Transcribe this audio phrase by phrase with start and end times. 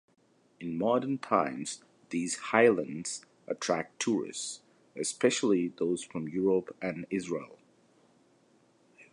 [0.59, 4.61] In modern times, these highlands attract tourists,
[4.95, 7.59] especially those from Europe and Israel.